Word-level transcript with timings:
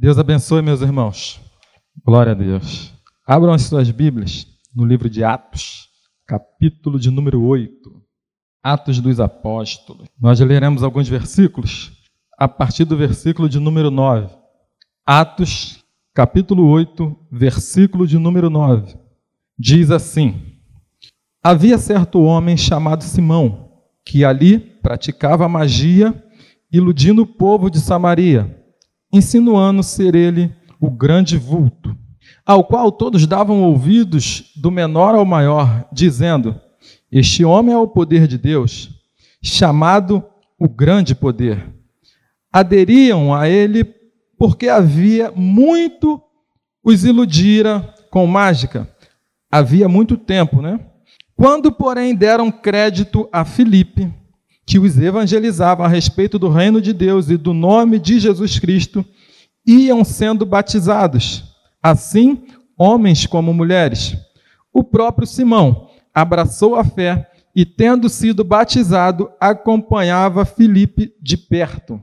Deus 0.00 0.16
abençoe, 0.16 0.62
meus 0.62 0.80
irmãos. 0.80 1.40
Glória 2.06 2.30
a 2.30 2.34
Deus. 2.34 2.94
Abram 3.26 3.52
as 3.52 3.62
suas 3.62 3.90
Bíblias 3.90 4.46
no 4.72 4.84
livro 4.84 5.10
de 5.10 5.24
Atos, 5.24 5.88
capítulo 6.24 7.00
de 7.00 7.10
número 7.10 7.42
8. 7.42 7.72
Atos 8.62 9.00
dos 9.00 9.18
Apóstolos. 9.18 10.06
Nós 10.16 10.38
leremos 10.38 10.84
alguns 10.84 11.08
versículos 11.08 11.90
a 12.38 12.46
partir 12.46 12.84
do 12.84 12.96
versículo 12.96 13.48
de 13.48 13.58
número 13.58 13.90
9. 13.90 14.32
Atos, 15.04 15.84
capítulo 16.14 16.68
8, 16.68 17.16
versículo 17.32 18.06
de 18.06 18.18
número 18.18 18.48
9. 18.48 18.96
Diz 19.58 19.90
assim: 19.90 20.60
Havia 21.42 21.76
certo 21.76 22.22
homem 22.22 22.56
chamado 22.56 23.02
Simão, 23.02 23.82
que 24.06 24.24
ali 24.24 24.60
praticava 24.60 25.48
magia, 25.48 26.14
iludindo 26.70 27.22
o 27.22 27.26
povo 27.26 27.68
de 27.68 27.80
Samaria 27.80 28.57
insinuando 29.12 29.82
ser 29.82 30.14
ele 30.14 30.54
o 30.80 30.90
grande 30.90 31.36
vulto, 31.36 31.96
ao 32.44 32.64
qual 32.64 32.92
todos 32.92 33.26
davam 33.26 33.62
ouvidos 33.62 34.52
do 34.56 34.70
menor 34.70 35.14
ao 35.14 35.24
maior, 35.24 35.88
dizendo: 35.92 36.58
Este 37.10 37.44
homem 37.44 37.74
é 37.74 37.78
o 37.78 37.88
poder 37.88 38.26
de 38.26 38.38
Deus, 38.38 38.90
chamado 39.42 40.24
o 40.58 40.68
grande 40.68 41.14
poder. 41.14 41.72
Aderiam 42.52 43.34
a 43.34 43.48
ele 43.48 43.84
porque 44.38 44.68
havia 44.68 45.32
muito 45.34 46.22
os 46.82 47.04
iludira 47.04 47.94
com 48.10 48.26
mágica. 48.26 48.88
Havia 49.50 49.88
muito 49.88 50.16
tempo, 50.16 50.62
né? 50.62 50.80
Quando, 51.36 51.70
porém, 51.70 52.14
deram 52.14 52.50
crédito 52.50 53.28
a 53.32 53.44
Filipe, 53.44 54.12
que 54.68 54.78
os 54.78 54.98
evangelizava 54.98 55.86
a 55.86 55.88
respeito 55.88 56.38
do 56.38 56.50
reino 56.50 56.78
de 56.78 56.92
Deus 56.92 57.30
e 57.30 57.38
do 57.38 57.54
nome 57.54 57.98
de 57.98 58.20
Jesus 58.20 58.58
Cristo, 58.58 59.02
iam 59.66 60.04
sendo 60.04 60.44
batizados, 60.44 61.42
assim 61.82 62.44
homens 62.76 63.26
como 63.26 63.54
mulheres. 63.54 64.14
O 64.70 64.84
próprio 64.84 65.26
Simão 65.26 65.88
abraçou 66.14 66.76
a 66.76 66.84
fé 66.84 67.30
e, 67.56 67.64
tendo 67.64 68.10
sido 68.10 68.44
batizado, 68.44 69.30
acompanhava 69.40 70.44
Filipe 70.44 71.14
de 71.18 71.38
perto, 71.38 71.98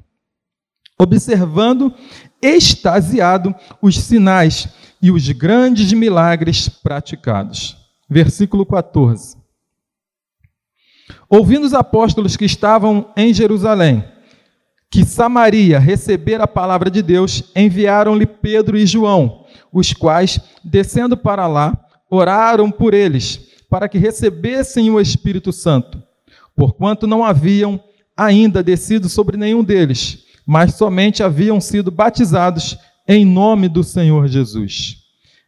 observando 0.99 1.93
extasiado 2.41 3.53
os 3.79 3.95
sinais 3.95 4.69
e 4.99 5.11
os 5.11 5.29
grandes 5.29 5.93
milagres 5.93 6.67
praticados. 6.67 7.77
Versículo 8.09 8.65
14. 8.65 9.44
Ouvindo 11.29 11.65
os 11.65 11.73
apóstolos 11.73 12.37
que 12.37 12.45
estavam 12.45 13.09
em 13.17 13.33
Jerusalém, 13.33 14.03
que 14.89 15.03
Samaria 15.03 15.79
recebera 15.79 16.43
a 16.43 16.47
palavra 16.47 16.89
de 16.89 17.01
Deus, 17.01 17.51
enviaram-lhe 17.55 18.25
Pedro 18.25 18.77
e 18.77 18.85
João, 18.85 19.45
os 19.73 19.91
quais, 19.91 20.39
descendo 20.63 21.17
para 21.17 21.47
lá, 21.47 21.77
oraram 22.09 22.71
por 22.71 22.93
eles, 22.93 23.39
para 23.69 23.89
que 23.89 23.97
recebessem 23.97 24.89
o 24.89 25.01
Espírito 25.01 25.51
Santo, 25.51 26.01
porquanto 26.55 27.07
não 27.07 27.23
haviam 27.23 27.79
ainda 28.15 28.63
descido 28.63 29.09
sobre 29.09 29.35
nenhum 29.35 29.63
deles, 29.63 30.23
mas 30.45 30.75
somente 30.75 31.23
haviam 31.23 31.59
sido 31.59 31.91
batizados 31.91 32.77
em 33.07 33.25
nome 33.25 33.67
do 33.67 33.83
Senhor 33.83 34.27
Jesus. 34.27 34.97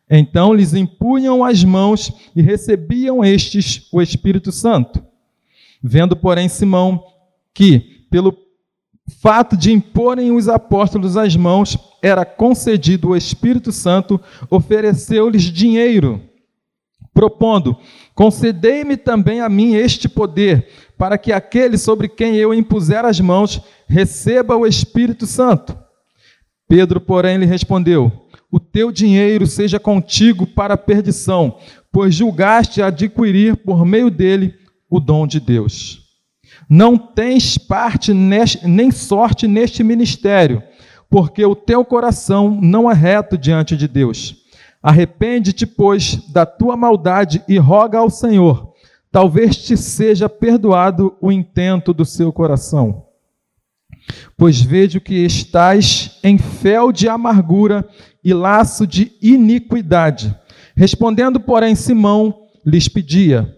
Então 0.10 0.54
lhes 0.54 0.74
impunham 0.74 1.44
as 1.44 1.64
mãos 1.64 2.12
e 2.36 2.42
recebiam 2.42 3.24
estes 3.24 3.88
o 3.92 4.02
Espírito 4.02 4.52
Santo. 4.52 5.02
Vendo, 5.82 6.16
porém, 6.16 6.50
Simão 6.50 7.04
que, 7.54 8.06
pelo 8.12 8.38
fato 9.20 9.58
de 9.58 9.72
imporem 9.72 10.32
os 10.32 10.48
apóstolos 10.48 11.18
as 11.18 11.36
mãos, 11.36 11.78
era 12.04 12.24
concedido 12.26 13.10
o 13.10 13.16
Espírito 13.16 13.72
Santo, 13.72 14.22
ofereceu-lhes 14.50 15.44
dinheiro, 15.44 16.22
propondo: 17.14 17.76
Concedei-me 18.14 18.96
também 18.98 19.42
a 19.42 19.50
mim 19.50 19.74
este 19.74 20.08
poder, 20.08 20.68
para 20.98 21.18
que 21.18 21.32
aquele 21.32 21.78
sobre 21.78 22.08
quem 22.08 22.36
eu 22.36 22.54
impuser 22.54 23.06
as 23.06 23.20
mãos 23.20 23.62
receba 23.88 24.56
o 24.56 24.68
Espírito 24.68 25.26
Santo. 25.26 25.78
Pedro, 26.68 27.00
porém, 27.00 27.38
lhe 27.38 27.46
respondeu: 27.46 28.12
O 28.52 28.60
teu 28.60 28.92
dinheiro 28.92 29.48
seja 29.48 29.80
contigo 29.80 30.46
para 30.46 30.76
a 30.76 30.78
perdição, 30.78 31.58
pois 31.92 32.14
julgaste 32.14 32.82
adquirir 32.82 33.56
por 33.58 33.86
meio 33.86 34.12
dele 34.12 34.54
o 34.90 35.00
dom 35.00 35.28
de 35.28 35.40
Deus. 35.40 36.08
Não 36.70 36.98
tens 36.98 37.58
parte 37.58 38.14
nem 38.14 38.92
sorte 38.92 39.48
neste 39.48 39.84
ministério, 39.84 40.62
porque 41.10 41.46
o 41.46 41.56
teu 41.56 41.86
coração 41.86 42.60
não 42.62 42.90
é 42.90 42.94
reto 42.94 43.38
diante 43.38 43.78
de 43.78 43.88
Deus. 43.88 44.44
Arrepende-te, 44.82 45.66
pois, 45.66 46.16
da 46.32 46.46
tua 46.46 46.78
maldade 46.78 47.44
e 47.48 47.58
roga 47.58 48.00
ao 48.00 48.10
Senhor. 48.10 48.74
Talvez 49.12 49.58
te 49.58 49.76
seja 49.76 50.30
perdoado 50.30 51.16
o 51.22 51.32
intento 51.32 51.94
do 51.94 52.06
seu 52.06 52.32
coração. 52.32 53.06
Pois 54.38 54.62
vejo 54.62 55.02
que 55.02 55.26
estás 55.26 56.20
em 56.24 56.38
fel 56.38 56.92
de 56.92 57.10
amargura 57.10 57.88
e 58.24 58.34
laço 58.34 58.86
de 58.86 59.12
iniquidade. 59.22 60.36
Respondendo, 60.76 61.40
porém, 61.40 61.76
Simão 61.76 62.44
lhes 62.66 62.88
pedia: 62.88 63.57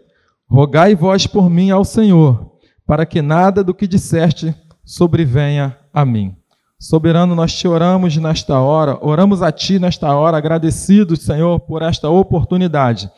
Rogai 0.49 0.95
vós 0.95 1.27
por 1.27 1.47
mim 1.47 1.69
ao 1.69 1.85
Senhor, 1.85 2.53
para 2.85 3.05
que 3.05 3.21
nada 3.21 3.63
do 3.63 3.73
que 3.73 3.87
disseste 3.87 4.55
sobrevenha 4.83 5.77
a 5.93 6.03
mim. 6.03 6.35
Soberano, 6.79 7.35
nós 7.35 7.53
te 7.53 7.67
oramos 7.67 8.17
nesta 8.17 8.59
hora, 8.59 8.97
oramos 9.01 9.43
a 9.43 9.51
Ti 9.51 9.77
nesta 9.77 10.15
hora, 10.15 10.38
agradecidos, 10.38 11.21
Senhor, 11.21 11.59
por 11.59 11.83
esta 11.83 12.09
oportunidade. 12.09 13.11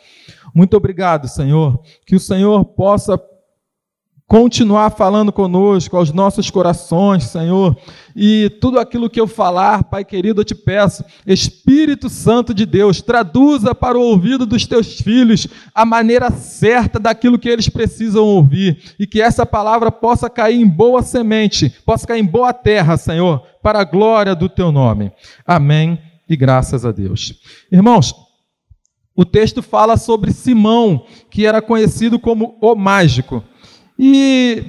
Muito 0.53 0.75
obrigado, 0.75 1.27
Senhor, 1.27 1.79
que 2.05 2.15
o 2.15 2.19
Senhor 2.19 2.65
possa 2.65 3.17
continuar 4.31 4.91
falando 4.91 5.29
conosco, 5.29 5.97
aos 5.97 6.13
nossos 6.13 6.49
corações, 6.49 7.25
Senhor. 7.25 7.75
E 8.15 8.49
tudo 8.61 8.79
aquilo 8.79 9.09
que 9.09 9.19
eu 9.19 9.27
falar, 9.27 9.83
Pai 9.83 10.05
querido, 10.05 10.39
eu 10.39 10.45
te 10.45 10.55
peço, 10.55 11.03
Espírito 11.27 12.09
Santo 12.09 12.53
de 12.53 12.65
Deus, 12.65 13.01
traduza 13.01 13.75
para 13.75 13.99
o 13.99 14.01
ouvido 14.01 14.45
dos 14.45 14.65
teus 14.65 15.01
filhos 15.01 15.49
a 15.75 15.83
maneira 15.83 16.31
certa 16.31 16.97
daquilo 16.97 17.37
que 17.37 17.49
eles 17.49 17.67
precisam 17.67 18.23
ouvir. 18.23 18.95
E 18.97 19.05
que 19.05 19.21
essa 19.21 19.45
palavra 19.45 19.91
possa 19.91 20.29
cair 20.29 20.61
em 20.61 20.65
boa 20.65 21.03
semente, 21.03 21.69
possa 21.85 22.07
cair 22.07 22.21
em 22.21 22.25
boa 22.25 22.53
terra, 22.53 22.95
Senhor, 22.95 23.43
para 23.61 23.81
a 23.81 23.83
glória 23.83 24.33
do 24.33 24.47
teu 24.47 24.71
nome. 24.71 25.11
Amém 25.45 25.99
e 26.29 26.37
graças 26.37 26.85
a 26.85 26.93
Deus. 26.93 27.33
Irmãos, 27.69 28.15
o 29.13 29.25
texto 29.25 29.61
fala 29.61 29.97
sobre 29.97 30.31
Simão, 30.31 31.05
que 31.29 31.45
era 31.45 31.61
conhecido 31.61 32.17
como 32.17 32.57
o 32.61 32.75
mágico. 32.75 33.43
E 34.03 34.63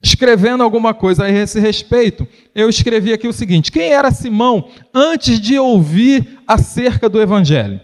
escrevendo 0.00 0.62
alguma 0.62 0.94
coisa 0.94 1.24
a 1.24 1.30
esse 1.30 1.58
respeito, 1.58 2.28
eu 2.54 2.68
escrevi 2.68 3.12
aqui 3.12 3.26
o 3.26 3.32
seguinte: 3.32 3.72
quem 3.72 3.90
era 3.90 4.12
Simão 4.12 4.70
antes 4.94 5.40
de 5.40 5.58
ouvir 5.58 6.38
acerca 6.46 7.08
do 7.08 7.20
Evangelho? 7.20 7.80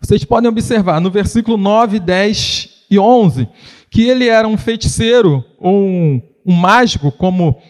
Vocês 0.00 0.24
podem 0.24 0.50
observar 0.50 1.00
no 1.00 1.08
versículo 1.08 1.56
9, 1.56 2.00
10 2.00 2.86
e 2.90 2.98
11 2.98 3.48
que 3.88 4.02
ele 4.02 4.26
era 4.26 4.48
um 4.48 4.56
feiticeiro 4.56 5.44
ou 5.56 5.86
um, 5.86 6.20
um 6.44 6.54
mágico, 6.54 7.12
como 7.12 7.62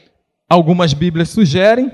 algumas 0.49 0.95
Bíblias 0.95 1.29
sugerem. 1.29 1.93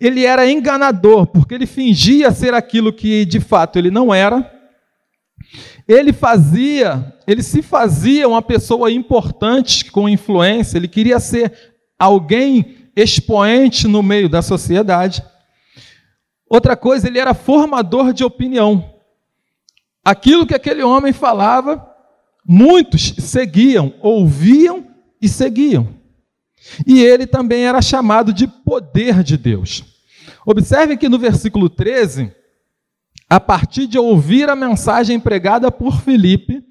Ele 0.00 0.24
era 0.24 0.50
enganador, 0.50 1.26
porque 1.26 1.54
ele 1.54 1.66
fingia 1.66 2.32
ser 2.32 2.52
aquilo 2.52 2.92
que 2.92 3.24
de 3.26 3.38
fato 3.38 3.78
ele 3.78 3.92
não 3.92 4.12
era. 4.12 4.50
Ele 5.92 6.10
fazia, 6.10 7.14
ele 7.26 7.42
se 7.42 7.60
fazia 7.60 8.26
uma 8.26 8.40
pessoa 8.40 8.90
importante 8.90 9.90
com 9.90 10.08
influência, 10.08 10.78
ele 10.78 10.88
queria 10.88 11.20
ser 11.20 11.52
alguém 11.98 12.88
expoente 12.96 13.86
no 13.86 14.02
meio 14.02 14.26
da 14.26 14.40
sociedade. 14.40 15.22
Outra 16.48 16.76
coisa, 16.76 17.08
ele 17.08 17.18
era 17.18 17.34
formador 17.34 18.14
de 18.14 18.24
opinião. 18.24 18.90
Aquilo 20.02 20.46
que 20.46 20.54
aquele 20.54 20.82
homem 20.82 21.12
falava, 21.12 21.86
muitos 22.42 23.14
seguiam, 23.18 23.92
ouviam 24.00 24.86
e 25.20 25.28
seguiam. 25.28 25.88
E 26.86 27.02
ele 27.02 27.26
também 27.26 27.66
era 27.66 27.82
chamado 27.82 28.32
de 28.32 28.46
poder 28.46 29.22
de 29.22 29.36
Deus. 29.36 29.84
Observe 30.46 30.96
que 30.96 31.10
no 31.10 31.18
versículo 31.18 31.68
13, 31.68 32.32
a 33.32 33.40
partir 33.40 33.86
de 33.86 33.98
ouvir 33.98 34.50
a 34.50 34.54
mensagem 34.54 35.18
pregada 35.18 35.72
por 35.72 36.02
Filipe, 36.02 36.62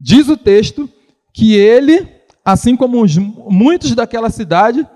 diz 0.00 0.26
o 0.26 0.38
texto 0.38 0.88
que 1.34 1.54
ele, 1.54 2.08
assim 2.42 2.74
como 2.74 3.02
os, 3.02 3.18
muitos 3.18 3.94
daquela 3.94 4.30
cidade, 4.30 4.88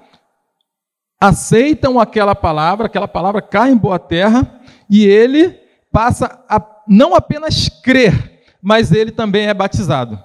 aceitam 1.21 2.01
aquela 2.01 2.35
palavra, 2.35 2.87
aquela 2.87 3.07
palavra 3.07 3.43
cai 3.43 3.71
em 3.71 3.77
boa 3.77 3.99
terra, 3.99 4.59
e 4.89 5.05
ele 5.05 5.51
passa 5.93 6.43
a 6.49 6.65
não 6.89 7.15
apenas 7.15 7.69
crer, 7.69 8.43
mas 8.63 8.93
ele 8.93 9.13
também 9.13 9.49
é 9.49 9.53
batizado. 9.53 10.19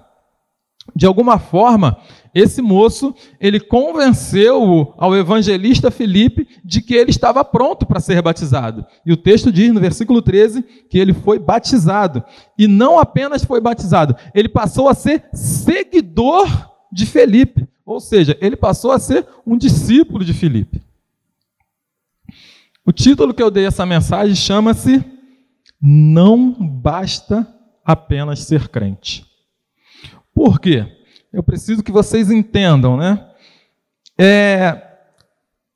De 0.96 1.04
alguma 1.04 1.38
forma, 1.38 1.98
esse 2.34 2.62
moço, 2.62 3.14
ele 3.38 3.60
convenceu 3.60 4.94
ao 4.96 5.14
evangelista 5.14 5.90
Felipe 5.90 6.48
de 6.64 6.80
que 6.80 6.94
ele 6.94 7.10
estava 7.10 7.44
pronto 7.44 7.84
para 7.84 8.00
ser 8.00 8.22
batizado. 8.22 8.86
E 9.04 9.12
o 9.12 9.16
texto 9.16 9.52
diz 9.52 9.72
no 9.72 9.80
versículo 9.80 10.22
13 10.22 10.62
que 10.88 10.98
ele 10.98 11.12
foi 11.12 11.38
batizado. 11.38 12.24
E 12.58 12.66
não 12.66 12.98
apenas 12.98 13.44
foi 13.44 13.60
batizado, 13.60 14.16
ele 14.34 14.48
passou 14.48 14.88
a 14.88 14.94
ser 14.94 15.24
seguidor 15.32 16.46
de 16.90 17.04
Felipe. 17.04 17.68
Ou 17.84 18.00
seja, 18.00 18.36
ele 18.40 18.56
passou 18.56 18.92
a 18.92 18.98
ser 18.98 19.26
um 19.46 19.58
discípulo 19.58 20.24
de 20.24 20.32
Felipe. 20.32 20.80
O 22.84 22.92
título 22.92 23.34
que 23.34 23.42
eu 23.42 23.50
dei 23.50 23.64
a 23.66 23.68
essa 23.68 23.84
mensagem 23.84 24.34
chama-se 24.34 25.04
Não 25.80 26.52
basta 26.52 27.46
apenas 27.84 28.40
ser 28.40 28.68
crente. 28.68 29.26
Por 30.34 30.58
quê? 30.58 31.01
Eu 31.32 31.42
preciso 31.42 31.82
que 31.82 31.90
vocês 31.90 32.30
entendam, 32.30 32.96
né? 32.96 33.26
É, 34.18 34.82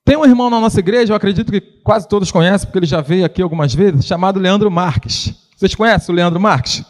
tem 0.05 0.17
um 0.17 0.25
irmão 0.25 0.51
na 0.51 0.61
nossa 0.61 0.79
igreja, 0.79 1.13
eu 1.13 1.17
acredito 1.17 1.51
que 1.51 1.61
quase 1.61 2.07
todos 2.07 2.31
conhecem, 2.31 2.67
porque 2.67 2.79
ele 2.79 2.87
já 2.87 3.01
veio 3.01 3.25
aqui 3.25 3.43
algumas 3.43 3.75
vezes, 3.75 4.05
chamado 4.05 4.39
Leandro 4.39 4.71
Marques. 4.71 5.35
Vocês 5.57 5.75
conhecem 5.75 6.13
o 6.13 6.17
Leandro 6.17 6.39
Marques? 6.39 6.85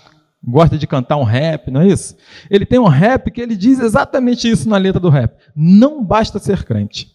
Gosta 0.46 0.76
de 0.76 0.86
cantar 0.86 1.16
um 1.16 1.22
rap, 1.22 1.70
não 1.70 1.80
é 1.80 1.86
isso? 1.86 2.16
Ele 2.50 2.66
tem 2.66 2.78
um 2.78 2.88
rap 2.88 3.30
que 3.30 3.40
ele 3.40 3.56
diz 3.56 3.80
exatamente 3.80 4.50
isso 4.50 4.68
na 4.68 4.76
letra 4.76 5.00
do 5.00 5.08
rap. 5.08 5.34
Não 5.54 6.04
basta 6.04 6.38
ser 6.38 6.64
crente. 6.64 7.14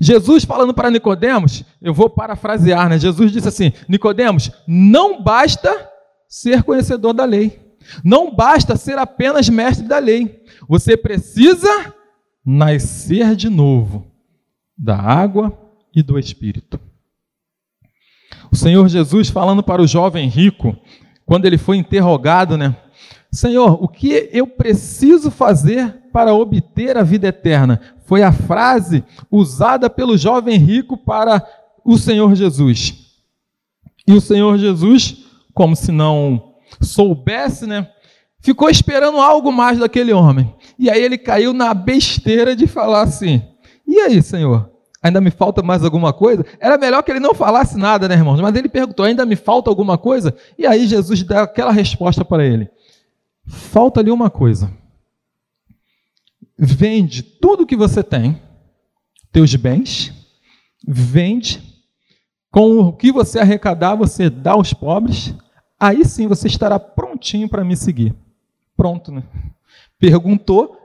Jesus 0.00 0.44
falando 0.44 0.74
para 0.74 0.90
Nicodemos, 0.90 1.64
eu 1.80 1.92
vou 1.92 2.08
parafrasear, 2.08 2.88
né? 2.88 2.98
Jesus 2.98 3.30
disse 3.30 3.48
assim: 3.48 3.72
Nicodemos, 3.88 4.50
não 4.66 5.22
basta 5.22 5.90
ser 6.28 6.62
conhecedor 6.62 7.12
da 7.12 7.24
lei. 7.24 7.60
Não 8.04 8.34
basta 8.34 8.76
ser 8.76 8.98
apenas 8.98 9.48
mestre 9.48 9.86
da 9.86 9.98
lei. 9.98 10.42
Você 10.68 10.96
precisa 10.96 11.94
nascer 12.44 13.36
de 13.36 13.48
novo 13.48 14.06
da 14.76 14.96
água 14.96 15.56
e 15.94 16.02
do 16.02 16.18
espírito. 16.18 16.80
O 18.50 18.56
Senhor 18.56 18.88
Jesus 18.88 19.28
falando 19.28 19.62
para 19.62 19.80
o 19.80 19.86
jovem 19.86 20.28
rico, 20.28 20.76
quando 21.24 21.46
ele 21.46 21.56
foi 21.56 21.76
interrogado, 21.76 22.56
né? 22.56 22.76
Senhor, 23.30 23.82
o 23.82 23.88
que 23.88 24.28
eu 24.32 24.46
preciso 24.46 25.30
fazer 25.30 26.02
para 26.12 26.34
obter 26.34 26.98
a 26.98 27.02
vida 27.02 27.28
eterna? 27.28 27.80
Foi 28.04 28.22
a 28.22 28.30
frase 28.30 29.02
usada 29.30 29.88
pelo 29.88 30.18
jovem 30.18 30.58
rico 30.58 30.98
para 30.98 31.42
o 31.82 31.96
Senhor 31.96 32.34
Jesus. 32.34 32.94
E 34.06 34.12
o 34.12 34.20
Senhor 34.20 34.58
Jesus, 34.58 35.24
como 35.54 35.74
se 35.74 35.90
não 35.90 36.51
soubesse, 36.80 37.66
né? 37.66 37.88
Ficou 38.40 38.68
esperando 38.68 39.18
algo 39.18 39.52
mais 39.52 39.78
daquele 39.78 40.12
homem. 40.12 40.52
E 40.78 40.90
aí 40.90 41.00
ele 41.00 41.16
caiu 41.16 41.52
na 41.52 41.72
besteira 41.72 42.56
de 42.56 42.66
falar 42.66 43.02
assim: 43.02 43.42
E 43.86 44.00
aí, 44.00 44.22
Senhor? 44.22 44.70
Ainda 45.02 45.20
me 45.20 45.30
falta 45.30 45.62
mais 45.62 45.82
alguma 45.84 46.12
coisa? 46.12 46.44
Era 46.60 46.78
melhor 46.78 47.02
que 47.02 47.10
ele 47.10 47.18
não 47.18 47.34
falasse 47.34 47.76
nada, 47.76 48.08
né, 48.08 48.14
irmãos? 48.14 48.40
Mas 48.40 48.54
ele 48.54 48.68
perguntou: 48.68 49.04
Ainda 49.04 49.26
me 49.26 49.36
falta 49.36 49.70
alguma 49.70 49.98
coisa? 49.98 50.34
E 50.58 50.66
aí 50.66 50.86
Jesus 50.86 51.22
dá 51.22 51.42
aquela 51.42 51.72
resposta 51.72 52.24
para 52.24 52.44
ele: 52.44 52.68
Falta-lhe 53.46 54.10
uma 54.10 54.30
coisa. 54.30 54.70
Vende 56.58 57.22
tudo 57.22 57.66
que 57.66 57.76
você 57.76 58.02
tem, 58.02 58.40
teus 59.32 59.54
bens, 59.56 60.12
vende, 60.86 61.60
com 62.50 62.78
o 62.78 62.92
que 62.92 63.10
você 63.10 63.40
arrecadar, 63.40 63.96
você 63.96 64.28
dá 64.28 64.52
aos 64.52 64.72
pobres, 64.72 65.34
aí 65.82 66.04
sim 66.04 66.28
você 66.28 66.46
estará 66.46 66.78
prontinho 66.78 67.48
para 67.48 67.64
me 67.64 67.76
seguir. 67.76 68.14
Pronto, 68.76 69.10
né? 69.10 69.24
Perguntou, 69.98 70.78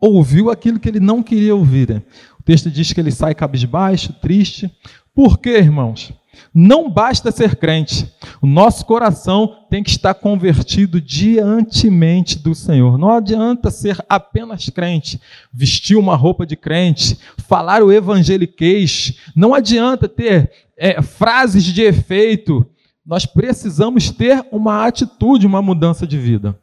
ouviu 0.00 0.48
aquilo 0.48 0.78
que 0.78 0.88
ele 0.88 1.00
não 1.00 1.24
queria 1.24 1.56
ouvir. 1.56 1.88
Né? 1.88 2.02
O 2.38 2.42
texto 2.44 2.70
diz 2.70 2.92
que 2.92 3.00
ele 3.00 3.10
sai 3.10 3.34
cabisbaixo, 3.34 4.12
triste. 4.12 4.72
Por 5.12 5.38
quê, 5.38 5.58
irmãos? 5.58 6.12
Não 6.54 6.88
basta 6.88 7.32
ser 7.32 7.56
crente, 7.56 8.08
o 8.40 8.46
nosso 8.46 8.86
coração 8.86 9.66
tem 9.68 9.82
que 9.82 9.90
estar 9.90 10.14
convertido 10.14 11.00
diantemente 11.00 12.38
do 12.38 12.54
Senhor. 12.54 12.96
Não 12.96 13.10
adianta 13.10 13.72
ser 13.72 13.98
apenas 14.08 14.68
crente, 14.68 15.20
vestir 15.52 15.96
uma 15.96 16.14
roupa 16.14 16.46
de 16.46 16.56
crente, 16.56 17.18
falar 17.38 17.82
o 17.82 17.92
evangeliquez, 17.92 19.18
não 19.34 19.52
adianta 19.52 20.08
ter 20.08 20.50
é, 20.76 21.02
frases 21.02 21.64
de 21.64 21.82
efeito, 21.82 22.64
nós 23.08 23.24
precisamos 23.24 24.10
ter 24.10 24.46
uma 24.52 24.86
atitude, 24.86 25.46
uma 25.46 25.62
mudança 25.62 26.06
de 26.06 26.18
vida. 26.18 26.60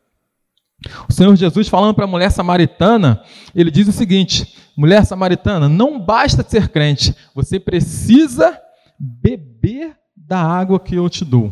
O 1.10 1.12
Senhor 1.12 1.36
Jesus, 1.36 1.68
falando 1.68 1.96
para 1.96 2.04
a 2.04 2.08
mulher 2.08 2.30
samaritana, 2.30 3.24
ele 3.56 3.72
diz 3.72 3.88
o 3.88 3.92
seguinte: 3.92 4.56
mulher 4.78 5.04
samaritana, 5.08 5.68
não 5.68 6.00
basta 6.00 6.48
ser 6.48 6.70
crente, 6.70 7.16
você 7.34 7.60
precisa 7.60 8.62
beber 9.00 9.98
da 10.16 10.40
água 10.40 10.80
que 10.80 10.94
eu 10.94 11.10
te 11.10 11.26
dou. 11.26 11.52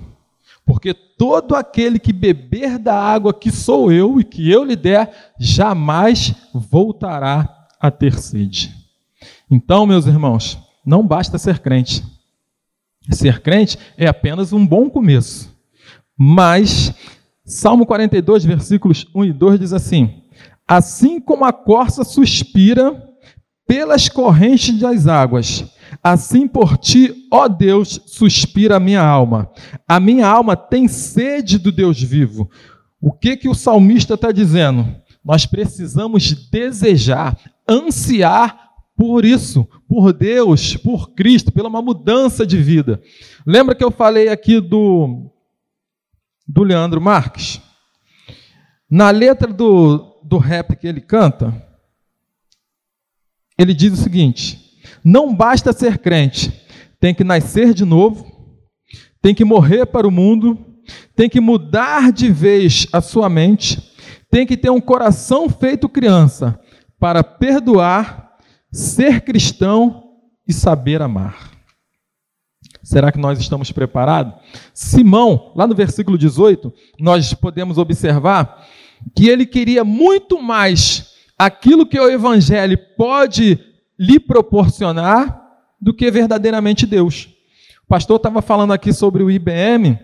Porque 0.64 0.94
todo 0.94 1.56
aquele 1.56 1.98
que 1.98 2.14
beber 2.14 2.78
da 2.78 2.96
água 2.96 3.34
que 3.34 3.52
sou 3.52 3.92
eu 3.92 4.20
e 4.20 4.24
que 4.24 4.50
eu 4.52 4.64
lhe 4.64 4.76
der, 4.76 5.34
jamais 5.40 6.36
voltará 6.54 7.68
a 7.80 7.90
ter 7.90 8.14
sede. 8.20 8.72
Então, 9.50 9.88
meus 9.88 10.06
irmãos, 10.06 10.60
não 10.86 11.06
basta 11.06 11.40
ser 11.40 11.58
crente. 11.60 12.13
Ser 13.10 13.42
crente 13.42 13.78
é 13.98 14.08
apenas 14.08 14.54
um 14.54 14.66
bom 14.66 14.90
começo. 14.90 15.54
Mas, 16.18 16.94
Salmo 17.46 17.86
42, 17.86 18.46
versículos 18.46 19.06
1 19.14 19.26
e 19.26 19.34
2 19.34 19.60
diz 19.60 19.74
assim: 19.74 20.22
Assim 20.68 21.20
como 21.20 21.44
a 21.44 21.52
corça 21.52 22.04
suspira 22.04 23.10
pelas 23.68 24.08
correntes 24.08 24.80
das 24.80 25.08
águas, 25.08 25.66
assim 26.02 26.48
por 26.48 26.78
ti, 26.78 27.28
ó 27.32 27.48
Deus, 27.48 28.00
suspira 28.06 28.78
a 28.78 28.80
minha 28.80 29.02
alma. 29.02 29.50
A 29.88 30.00
minha 30.00 30.28
alma 30.28 30.56
tem 30.56 30.88
sede 30.88 31.58
do 31.58 31.72
Deus 31.72 32.02
vivo. 32.02 32.50
O 33.02 33.12
que 33.12 33.36
que 33.36 33.50
o 33.50 33.56
salmista 33.56 34.14
está 34.14 34.32
dizendo? 34.32 34.96
Nós 35.24 35.46
precisamos 35.46 36.50
desejar, 36.50 37.38
ansiar 37.68 38.63
por 38.96 39.26
isso, 39.26 39.68
por 39.88 40.14
Deus, 40.14 40.78
por 40.78 41.14
Cristo, 41.14 41.52
pela 41.52 41.68
uma 41.68 41.82
mudança 41.82 42.46
de 42.46 42.58
vida. 42.58 43.02
Lembra 43.46 43.76
que 43.76 43.84
eu 43.84 43.92
falei 43.92 44.30
aqui 44.30 44.60
do, 44.60 45.32
do 46.48 46.64
Leandro 46.64 47.02
Marques? 47.02 47.60
Na 48.90 49.10
letra 49.10 49.52
do, 49.52 50.20
do 50.24 50.38
rap 50.38 50.76
que 50.76 50.88
ele 50.88 51.02
canta, 51.02 51.54
ele 53.58 53.74
diz 53.74 53.94
o 53.94 53.98
seguinte: 53.98 54.60
não 55.04 55.36
basta 55.36 55.74
ser 55.74 55.98
crente, 55.98 56.52
tem 57.00 57.14
que 57.14 57.24
nascer 57.24 57.74
de 57.74 57.84
novo, 57.84 58.32
tem 59.22 59.34
que 59.34 59.44
morrer 59.44 59.88
para 59.88 60.08
o 60.08 60.12
mundo, 60.12 60.58
tem 61.16 61.28
que 61.28 61.42
mudar 61.42 62.12
de 62.12 62.30
vez 62.30 62.86
a 62.94 63.02
sua 63.02 63.28
mente, 63.28 63.82
tem 64.30 64.46
que 64.46 64.56
ter 64.56 64.70
um 64.70 64.82
coração 64.82 65.50
feito 65.50 65.90
criança 65.90 66.60
para 67.00 67.24
perdoar 67.24 68.33
ser 68.74 69.22
cristão 69.22 70.04
e 70.48 70.52
saber 70.52 71.00
amar. 71.02 71.52
Será 72.82 73.12
que 73.12 73.20
nós 73.20 73.40
estamos 73.40 73.72
preparados? 73.72 74.34
Simão, 74.74 75.54
lá 75.56 75.68
no 75.68 75.76
versículo 75.76 76.18
18, 76.18 76.74
nós 77.00 77.34
podemos 77.36 77.78
observar 77.78 78.68
que 79.16 79.30
ele 79.30 79.46
queria 79.46 79.84
muito 79.84 80.42
mais 80.42 81.14
aquilo 81.38 81.86
que 81.86 82.00
o 82.00 82.10
evangelho 82.10 82.78
pode 82.98 83.60
lhe 83.98 84.20
proporcionar 84.20 85.42
do 85.80 85.94
que 85.94 86.10
verdadeiramente 86.10 86.86
Deus. 86.88 87.30
O 87.86 87.88
pastor 87.88 88.18
estava 88.18 88.42
falando 88.42 88.74
aqui 88.74 88.92
sobre 88.92 89.22
o 89.22 89.30
IBM, 89.30 90.00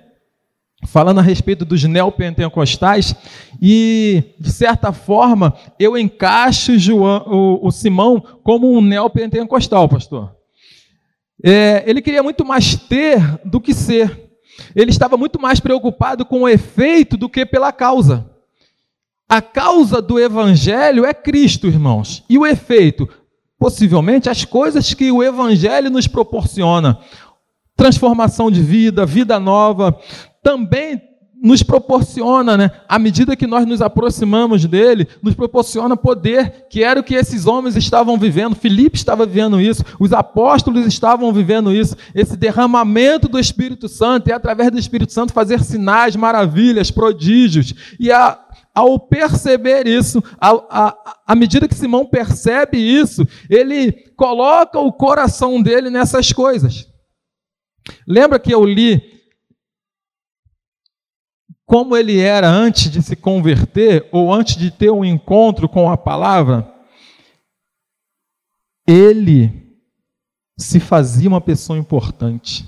falando 0.86 1.19
a 1.19 1.24
respeito 1.24 1.65
dos 1.65 1.83
neopentecostais, 1.83 3.15
e, 3.62 4.24
de 4.39 4.51
certa 4.51 4.91
forma, 4.91 5.53
eu 5.79 5.98
encaixo 5.98 6.77
João, 6.77 7.24
o, 7.27 7.67
o 7.67 7.71
Simão 7.71 8.24
como 8.43 8.71
um 8.71 8.81
neopentecostal, 8.81 9.89
pastor. 9.89 10.36
É, 11.43 11.83
ele 11.86 12.01
queria 12.01 12.24
muito 12.24 12.45
mais 12.45 12.75
ter 12.75 13.19
do 13.45 13.59
que 13.59 13.74
ser. 13.74 14.29
Ele 14.75 14.91
estava 14.91 15.17
muito 15.17 15.41
mais 15.41 15.59
preocupado 15.59 16.25
com 16.25 16.41
o 16.41 16.50
efeito 16.50 17.15
do 17.15 17.29
que 17.29 17.45
pela 17.45 17.71
causa. 17.71 18.29
A 19.27 19.41
causa 19.41 20.01
do 20.01 20.19
evangelho 20.19 21.05
é 21.05 21.13
Cristo, 21.13 21.67
irmãos. 21.67 22.24
E 22.29 22.38
o 22.38 22.45
efeito? 22.45 23.07
Possivelmente 23.57 24.29
as 24.29 24.43
coisas 24.43 24.93
que 24.93 25.12
o 25.12 25.24
evangelho 25.24 25.89
nos 25.89 26.07
proporciona. 26.07 27.00
Transformação 27.75 28.50
de 28.51 28.62
vida, 28.62 29.05
vida 29.05 29.39
nova, 29.39 29.98
também 30.43 31.01
nos 31.41 31.63
proporciona, 31.63 32.58
né, 32.58 32.72
à 32.88 33.00
medida 33.00 33.36
que 33.36 33.48
nós 33.48 33.65
nos 33.65 33.81
aproximamos 33.81 34.65
dele, 34.65 35.08
nos 35.22 35.34
proporciona 35.34 35.96
poder, 35.96 36.67
que 36.69 36.84
era 36.84 37.00
o 37.00 37.03
que 37.03 37.15
esses 37.15 37.48
homens 37.48 37.77
estavam 37.77 38.17
vivendo. 38.17 38.55
Filipe 38.55 38.98
estava 38.98 39.25
vivendo 39.25 39.60
isso, 39.60 39.84
os 40.00 40.12
apóstolos 40.12 40.86
estavam 40.86 41.31
vivendo 41.31 41.74
isso, 41.74 41.96
esse 42.13 42.36
derramamento 42.36 43.29
do 43.29 43.39
Espírito 43.39 43.88
Santo 43.88 44.29
e 44.29 44.34
através 44.34 44.69
do 44.69 44.77
Espírito 44.77 45.13
Santo 45.13 45.31
fazer 45.31 45.62
sinais, 45.62 46.15
maravilhas, 46.15 46.91
prodígios. 46.91 47.74
E 47.98 48.12
a, 48.12 48.38
ao 48.75 49.00
perceber 49.00 49.88
isso, 49.88 50.22
à 50.41 51.36
medida 51.36 51.69
que 51.69 51.75
Simão 51.75 52.05
percebe 52.05 52.77
isso, 52.77 53.25
ele 53.50 53.93
coloca 54.17 54.77
o 54.77 54.91
coração 54.91 55.62
dele 55.62 55.89
nessas 55.89 56.34
coisas. 56.34 56.86
Lembra 58.05 58.38
que 58.39 58.53
eu 58.53 58.65
li 58.65 59.18
como 61.69 61.95
ele 61.95 62.19
era 62.19 62.49
antes 62.49 62.89
de 62.89 62.99
se 62.99 63.15
converter 63.15 64.09
ou 64.11 64.33
antes 64.33 64.55
de 64.55 64.71
ter 64.71 64.89
um 64.89 65.05
encontro 65.05 65.69
com 65.69 65.88
a 65.88 65.95
palavra? 65.95 66.67
Ele 68.88 69.77
se 70.57 70.79
fazia 70.79 71.29
uma 71.29 71.39
pessoa 71.39 71.77
importante. 71.77 72.65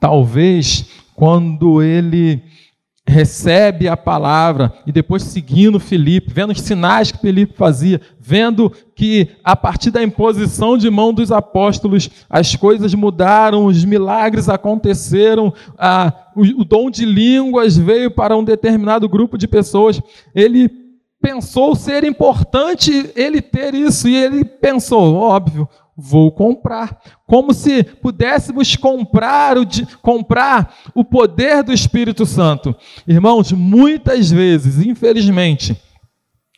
Talvez 0.00 0.88
quando 1.16 1.82
ele 1.82 2.40
recebe 3.06 3.88
a 3.88 3.96
palavra 3.96 4.72
e 4.86 4.92
depois 4.92 5.24
seguindo 5.24 5.80
Felipe, 5.80 6.32
vendo 6.32 6.52
os 6.52 6.60
sinais 6.60 7.10
que 7.10 7.18
Felipe 7.18 7.54
fazia, 7.54 8.00
vendo 8.18 8.72
que 8.94 9.28
a 9.42 9.56
partir 9.56 9.90
da 9.90 10.02
imposição 10.02 10.78
de 10.78 10.88
mão 10.88 11.12
dos 11.12 11.32
apóstolos 11.32 12.08
as 12.30 12.54
coisas 12.54 12.94
mudaram, 12.94 13.66
os 13.66 13.84
milagres 13.84 14.48
aconteceram, 14.48 15.52
a, 15.76 16.12
o, 16.36 16.60
o 16.60 16.64
dom 16.64 16.90
de 16.90 17.04
línguas 17.04 17.76
veio 17.76 18.10
para 18.10 18.36
um 18.36 18.44
determinado 18.44 19.08
grupo 19.08 19.36
de 19.36 19.48
pessoas. 19.48 20.00
Ele 20.34 20.70
pensou 21.20 21.74
ser 21.74 22.04
importante 22.04 23.10
ele 23.14 23.40
ter 23.40 23.74
isso 23.74 24.08
e 24.08 24.16
ele 24.16 24.44
pensou, 24.44 25.14
óbvio, 25.14 25.68
vou 26.02 26.32
comprar. 26.32 27.00
Como 27.26 27.54
se 27.54 27.84
pudéssemos 27.84 28.74
comprar 28.74 29.56
o, 29.56 29.64
comprar 30.02 30.74
o 30.94 31.04
poder 31.04 31.62
do 31.62 31.72
Espírito 31.72 32.26
Santo. 32.26 32.74
Irmãos, 33.06 33.52
muitas 33.52 34.30
vezes, 34.30 34.84
infelizmente, 34.84 35.80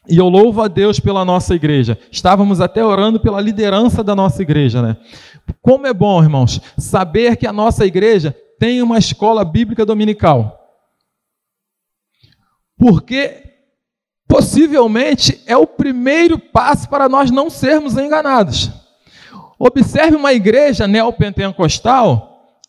e 0.09 0.17
eu 0.17 0.29
louvo 0.29 0.63
a 0.63 0.69
Deus 0.69 0.99
pela 0.99 1.25
nossa 1.25 1.55
igreja. 1.55 1.99
Estávamos 2.11 2.61
até 2.61 2.85
orando 2.85 3.21
pela 3.21 3.41
liderança 3.41 4.03
da 4.03 4.15
nossa 4.15 4.43
igreja, 4.43 4.81
né? 4.81 4.97
Como 5.61 5.87
é 5.87 5.93
bom, 5.93 6.23
irmãos, 6.23 6.61
saber 6.79 7.37
que 7.37 7.47
a 7.47 7.53
nossa 7.53 7.85
igreja 7.85 8.35
tem 8.59 8.83
uma 8.83 8.99
escola 8.99 9.45
bíblica 9.45 9.85
dominical. 9.85 10.59
Porque 12.79 13.43
possivelmente 14.27 15.43
é 15.47 15.57
o 15.57 15.67
primeiro 15.67 16.39
passo 16.39 16.89
para 16.89 17.09
nós 17.09 17.31
não 17.31 17.49
sermos 17.49 17.97
enganados. 17.97 18.84
Observe 19.67 20.15
uma 20.15 20.35
igreja 20.35 20.87
neopentecostal, 20.87 22.61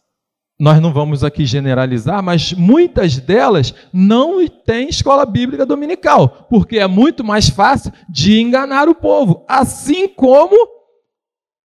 nós 0.58 0.80
não 0.82 0.94
vamos 0.94 1.26
aqui 1.26 1.46
generalizar, 1.46 2.24
mas 2.24 2.54
muitas 2.54 3.18
delas 3.18 3.74
não 3.92 4.48
têm 4.48 4.88
escola 4.88 5.26
bíblica 5.26 5.66
dominical, 5.66 6.48
porque 6.50 6.80
é 6.80 6.88
muito 6.88 7.22
mais 7.22 7.50
fácil 7.50 7.92
de 8.08 8.40
enganar 8.40 8.88
o 8.88 8.96
povo, 8.96 9.44
assim 9.46 10.08
como 10.08 10.56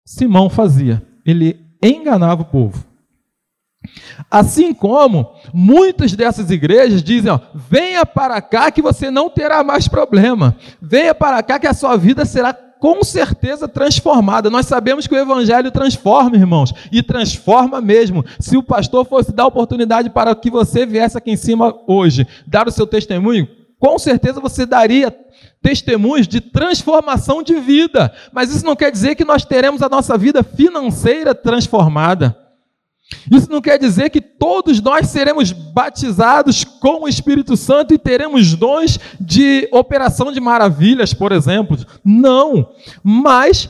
Simão 0.03 0.49
fazia. 0.49 1.05
Ele 1.23 1.67
enganava 1.83 2.41
o 2.41 2.45
povo. 2.45 2.83
Assim 4.29 4.73
como 4.73 5.35
muitas 5.53 6.13
dessas 6.13 6.49
igrejas 6.49 7.03
dizem: 7.03 7.31
ó, 7.31 7.39
venha 7.53 8.03
para 8.07 8.41
cá 8.41 8.71
que 8.71 8.81
você 8.81 9.11
não 9.11 9.29
terá 9.29 9.63
mais 9.63 9.87
problema, 9.87 10.55
venha 10.81 11.13
para 11.13 11.43
cá 11.43 11.59
que 11.59 11.67
a 11.67 11.73
sua 11.75 11.95
vida 11.95 12.25
será 12.25 12.70
com 12.81 13.03
certeza 13.03 13.67
transformada. 13.67 14.50
Nós 14.50 14.65
sabemos 14.65 15.05
que 15.05 15.13
o 15.13 15.17
Evangelho 15.17 15.69
transforma, 15.69 16.35
irmãos, 16.35 16.73
e 16.91 17.03
transforma 17.03 17.79
mesmo. 17.79 18.25
Se 18.39 18.57
o 18.57 18.63
pastor 18.63 19.05
fosse 19.05 19.31
dar 19.31 19.45
oportunidade 19.45 20.09
para 20.09 20.33
que 20.33 20.50
você 20.50 20.83
viesse 20.83 21.15
aqui 21.15 21.29
em 21.29 21.38
cima 21.38 21.79
hoje, 21.85 22.27
dar 22.47 22.67
o 22.67 22.71
seu 22.71 22.88
testemunho, 22.88 23.47
com 23.77 24.00
certeza 24.00 24.41
você 24.41 24.65
daria 24.65 25.15
testemunhos 25.61 26.27
de 26.27 26.41
transformação 26.41 27.43
de 27.43 27.53
vida. 27.59 28.11
Mas 28.31 28.50
isso 28.50 28.65
não 28.65 28.75
quer 28.75 28.91
dizer 28.91 29.13
que 29.13 29.23
nós 29.23 29.45
teremos 29.45 29.83
a 29.83 29.89
nossa 29.89 30.17
vida 30.17 30.41
financeira 30.41 31.35
transformada. 31.35 32.35
Isso 33.30 33.50
não 33.50 33.62
quer 33.62 33.77
dizer 33.77 34.10
que 34.10 34.22
todos 34.22 34.82
nós 34.82 35.08
seremos 35.08 35.51
batizados 35.51 36.63
com 36.63 37.03
o 37.03 37.08
Espírito 37.08 37.56
Santo 37.56 37.94
e 37.94 37.98
teremos 37.98 38.56
dons 38.56 39.00
de 39.20 39.68
operação 39.72 40.32
de 40.32 40.39
maravilhas, 40.39 41.13
por 41.13 41.32
exemplo. 41.32 41.77
Não. 42.03 42.70
Mas, 43.03 43.70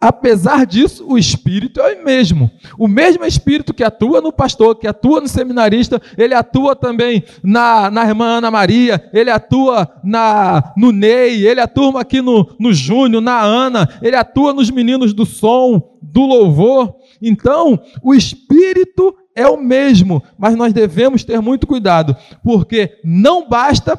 apesar 0.00 0.66
disso, 0.66 1.04
o 1.08 1.16
Espírito 1.16 1.80
é 1.80 1.94
o 1.94 2.04
mesmo. 2.04 2.50
O 2.78 2.86
mesmo 2.86 3.24
Espírito 3.24 3.74
que 3.74 3.84
atua 3.84 4.20
no 4.20 4.32
pastor, 4.32 4.76
que 4.76 4.86
atua 4.86 5.20
no 5.20 5.28
seminarista, 5.28 6.00
ele 6.16 6.34
atua 6.34 6.76
também 6.76 7.24
na, 7.42 7.90
na 7.90 8.06
irmã 8.06 8.38
Ana 8.38 8.50
Maria, 8.50 9.08
ele 9.12 9.30
atua 9.30 9.90
na, 10.04 10.72
no 10.76 10.92
Ney, 10.92 11.46
ele 11.46 11.60
atua 11.60 12.00
aqui 12.00 12.20
no, 12.20 12.54
no 12.58 12.72
Júnior, 12.72 13.22
na 13.22 13.40
Ana, 13.40 13.88
ele 14.02 14.16
atua 14.16 14.52
nos 14.52 14.70
meninos 14.70 15.12
do 15.12 15.24
som, 15.24 15.98
do 16.12 16.26
louvor. 16.26 16.96
Então, 17.20 17.82
o 18.02 18.14
espírito 18.14 19.16
é 19.34 19.46
o 19.46 19.56
mesmo, 19.56 20.22
mas 20.38 20.56
nós 20.56 20.72
devemos 20.72 21.24
ter 21.24 21.40
muito 21.40 21.66
cuidado, 21.66 22.16
porque 22.42 23.00
não 23.04 23.48
basta, 23.48 23.98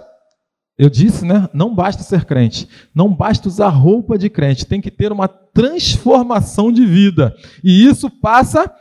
eu 0.78 0.90
disse, 0.90 1.26
né? 1.26 1.50
Não 1.54 1.74
basta 1.74 2.04
ser 2.04 2.26
crente, 2.26 2.68
não 2.94 3.14
basta 3.14 3.48
usar 3.48 3.70
roupa 3.70 4.18
de 4.18 4.30
crente, 4.30 4.66
tem 4.66 4.82
que 4.82 4.92
ter 4.92 5.12
uma 5.12 5.28
transformação 5.28 6.72
de 6.72 6.86
vida, 6.86 7.36
e 7.64 7.86
isso 7.86 8.10
passa 8.10 8.74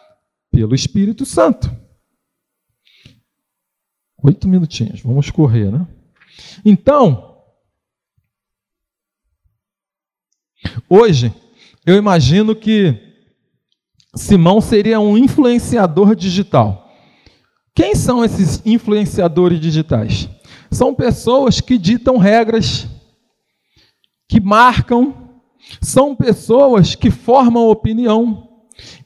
pelo 0.50 0.74
Espírito 0.74 1.24
Santo. 1.24 1.70
Oito 4.22 4.48
minutinhos, 4.48 5.00
vamos 5.00 5.30
correr, 5.30 5.70
né? 5.70 5.86
Então, 6.64 7.42
hoje, 10.88 11.32
eu 11.86 11.96
imagino 11.96 12.54
que 12.54 13.09
Simão 14.14 14.60
seria 14.60 14.98
um 14.98 15.16
influenciador 15.16 16.14
digital. 16.16 16.88
Quem 17.74 17.94
são 17.94 18.24
esses 18.24 18.60
influenciadores 18.66 19.60
digitais? 19.60 20.28
São 20.70 20.94
pessoas 20.94 21.60
que 21.60 21.78
ditam 21.78 22.16
regras, 22.16 22.88
que 24.28 24.40
marcam, 24.40 25.30
são 25.80 26.14
pessoas 26.16 26.94
que 26.94 27.10
formam 27.10 27.68
opinião. 27.68 28.48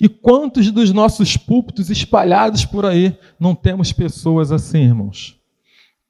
E 0.01 0.09
quantos 0.09 0.71
dos 0.71 0.93
nossos 0.93 1.37
púlpitos 1.37 1.91
espalhados 1.91 2.65
por 2.65 2.87
aí 2.87 3.17
não 3.39 3.55
temos 3.55 3.93
pessoas 3.93 4.53
assim, 4.53 4.83
irmãos? 4.83 5.37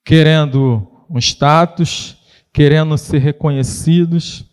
Querendo 0.05 0.87
um 1.09 1.19
status, 1.19 2.17
querendo 2.53 2.97
ser 2.99 3.19
reconhecidos. 3.19 4.45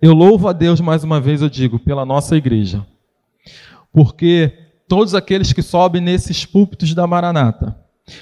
Eu 0.00 0.12
louvo 0.12 0.46
a 0.46 0.52
Deus 0.52 0.80
mais 0.80 1.02
uma 1.02 1.20
vez, 1.20 1.40
eu 1.40 1.48
digo, 1.48 1.78
pela 1.78 2.04
nossa 2.04 2.36
igreja 2.36 2.86
porque 3.92 4.52
todos 4.88 5.14
aqueles 5.14 5.52
que 5.52 5.62
sobem 5.62 6.00
nesses 6.00 6.44
púlpitos 6.44 6.94
da 6.94 7.06
Maranata 7.06 7.76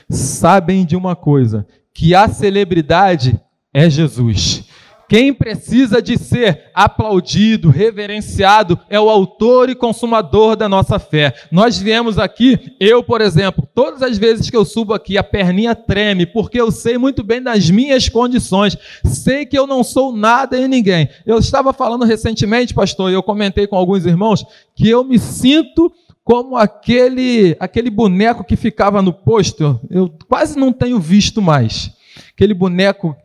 sabem 0.09 0.85
de 0.85 0.97
uma 0.97 1.15
coisa: 1.15 1.67
que 1.95 2.15
a 2.15 2.29
celebridade 2.29 3.41
é 3.73 3.89
Jesus. 3.89 4.65
Quem 5.11 5.35
precisa 5.35 6.01
de 6.01 6.17
ser 6.17 6.71
aplaudido, 6.73 7.69
reverenciado, 7.69 8.79
é 8.89 9.01
o 9.01 9.11
autor 9.11 9.69
e 9.69 9.75
consumador 9.75 10.55
da 10.55 10.69
nossa 10.69 11.01
fé. 11.01 11.35
Nós 11.51 11.77
viemos 11.77 12.17
aqui, 12.17 12.77
eu, 12.79 13.03
por 13.03 13.21
exemplo, 13.21 13.69
todas 13.75 14.03
as 14.03 14.17
vezes 14.17 14.49
que 14.49 14.57
eu 14.57 14.65
subo 14.65 14.95
aqui, 14.95 15.19
a 15.19 15.25
perninha 15.25 15.75
treme, 15.75 16.27
porque 16.27 16.61
eu 16.61 16.71
sei 16.71 16.97
muito 16.97 17.25
bem 17.25 17.43
das 17.43 17.69
minhas 17.69 18.09
condições, 18.09 18.79
sei 19.05 19.45
que 19.45 19.59
eu 19.59 19.67
não 19.67 19.83
sou 19.83 20.13
nada 20.13 20.57
em 20.57 20.69
ninguém. 20.69 21.09
Eu 21.27 21.39
estava 21.39 21.73
falando 21.73 22.05
recentemente, 22.05 22.73
pastor, 22.73 23.11
e 23.11 23.15
eu 23.15 23.23
comentei 23.25 23.67
com 23.67 23.75
alguns 23.75 24.07
irmãos, 24.07 24.47
que 24.77 24.89
eu 24.89 25.03
me 25.03 25.19
sinto 25.19 25.93
como 26.23 26.57
aquele, 26.57 27.57
aquele 27.59 27.91
boneco 27.91 28.45
que 28.45 28.55
ficava 28.55 29.03
no 29.03 29.13
posto, 29.13 29.81
eu 29.91 30.09
quase 30.29 30.57
não 30.57 30.73
tenho 30.73 31.01
visto 31.01 31.43
mais. 31.43 31.91
Aquele 32.33 32.55
boneco 32.55 33.17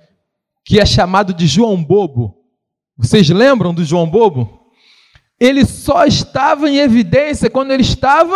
que 0.65 0.79
é 0.79 0.85
chamado 0.85 1.33
de 1.33 1.45
João 1.45 1.81
Bobo. 1.81 2.35
Vocês 2.97 3.29
lembram 3.29 3.73
do 3.73 3.85
João 3.85 4.09
Bobo? 4.09 4.71
Ele 5.39 5.63
só 5.65 6.05
estava 6.05 6.69
em 6.69 6.77
evidência 6.77 7.49
quando 7.49 7.71
ele 7.71 7.83
estava 7.83 8.35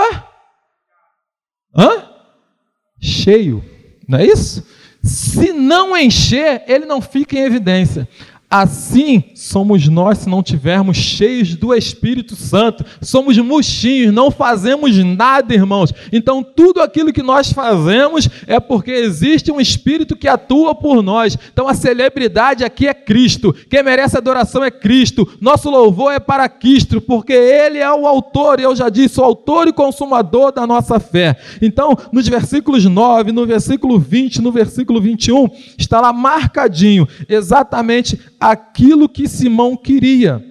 Hã? 1.75 2.09
cheio, 3.01 3.63
não 4.07 4.19
é 4.19 4.25
isso? 4.25 4.65
Se 5.01 5.53
não 5.53 5.95
encher, 5.95 6.63
ele 6.67 6.85
não 6.85 7.01
fica 7.01 7.37
em 7.37 7.43
evidência. 7.43 8.07
Assim 8.49 9.25
somos 9.35 9.87
nós 9.87 10.19
se 10.19 10.29
não 10.29 10.41
tivermos 10.41 10.97
cheios 10.97 11.55
do 11.55 11.71
Espírito 11.71 12.35
Santo. 12.35 12.83
Somos 12.99 13.37
murchinhos, 13.37 14.11
não 14.11 14.31
fazemos 14.31 14.97
nada, 14.97 15.53
irmãos. 15.53 15.93
Então, 16.11 16.43
tudo 16.43 16.81
aquilo 16.81 17.13
que 17.13 17.21
nós 17.21 17.53
fazemos 17.53 18.27
é 18.47 18.59
porque 18.59 18.89
existe 18.89 19.51
um 19.51 19.61
Espírito 19.61 20.15
que 20.15 20.27
atua 20.27 20.73
por 20.73 21.03
nós. 21.03 21.37
Então, 21.53 21.67
a 21.67 21.75
celebridade 21.75 22.63
aqui 22.63 22.87
é 22.87 22.93
Cristo. 22.93 23.53
Quem 23.69 23.83
merece 23.83 24.17
adoração 24.17 24.63
é 24.63 24.71
Cristo. 24.71 25.31
Nosso 25.39 25.69
louvor 25.69 26.11
é 26.11 26.19
para 26.19 26.49
Cristo, 26.49 26.99
porque 26.99 27.33
Ele 27.33 27.77
é 27.77 27.91
o 27.93 28.07
autor, 28.07 28.59
e 28.59 28.63
eu 28.63 28.75
já 28.75 28.89
disse, 28.89 29.19
o 29.19 29.23
autor 29.23 29.67
e 29.67 29.73
consumador 29.73 30.51
da 30.51 30.65
nossa 30.65 30.99
fé. 30.99 31.37
Então, 31.61 31.95
nos 32.11 32.27
versículos 32.27 32.83
9, 32.83 33.31
no 33.31 33.45
versículo 33.45 33.99
20, 33.99 34.41
no 34.41 34.51
versículo 34.51 34.99
21, 34.99 35.47
está 35.77 36.01
lá 36.01 36.11
marcadinho 36.11 37.07
exatamente 37.27 38.19
aquilo 38.39 39.09
que 39.09 39.27
Simão 39.27 39.75
queria, 39.75 40.43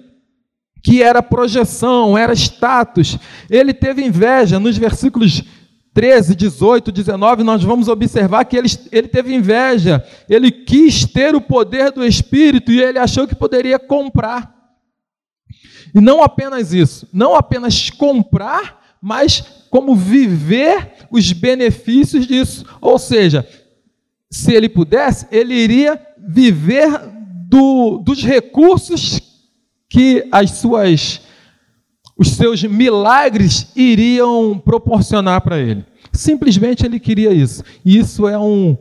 que 0.83 1.01
era 1.01 1.23
projeção, 1.23 2.17
era 2.17 2.33
status. 2.33 3.17
Ele 3.49 3.73
teve 3.73 4.03
inveja 4.03 4.59
nos 4.59 4.77
versículos 4.77 5.43
13, 5.93 6.35
18, 6.35 6.91
19, 6.91 7.43
nós 7.43 7.63
vamos 7.63 7.87
observar 7.87 8.45
que 8.45 8.55
ele, 8.55 8.69
ele 8.91 9.07
teve 9.07 9.33
inveja, 9.33 10.05
ele 10.29 10.51
quis 10.51 11.03
ter 11.03 11.35
o 11.35 11.41
poder 11.41 11.91
do 11.91 12.05
Espírito 12.05 12.71
e 12.71 12.81
ele 12.81 12.99
achou 12.99 13.27
que 13.27 13.35
poderia 13.35 13.79
comprar. 13.79 14.55
E 15.93 15.99
não 15.99 16.23
apenas 16.23 16.73
isso, 16.73 17.07
não 17.11 17.35
apenas 17.35 17.89
comprar, 17.89 18.97
mas 19.01 19.41
como 19.69 19.95
viver 19.95 20.93
os 21.09 21.31
benefícios 21.31 22.27
disso. 22.27 22.65
Ou 22.79 22.99
seja, 22.99 23.47
se 24.29 24.53
ele 24.53 24.69
pudesse, 24.69 25.27
ele 25.31 25.55
iria 25.55 25.99
viver 26.17 26.89
do, 27.49 27.97
dos 27.97 28.23
recursos 28.23 29.19
que 29.89 30.27
as 30.31 30.51
suas 30.51 31.21
os 32.15 32.31
seus 32.31 32.61
milagres 32.63 33.71
iriam 33.77 34.59
proporcionar 34.59 35.39
para 35.39 35.57
ele. 35.57 35.85
Simplesmente 36.11 36.85
ele 36.85 36.99
queria 36.99 37.31
isso. 37.31 37.63
E 37.83 37.97
isso 37.97 38.27
é 38.27 38.37
um, 38.37 38.77